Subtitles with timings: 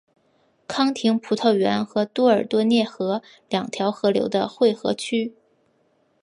[0.67, 5.35] 康廷葡萄园和多尔多涅河两条河流的汇合区。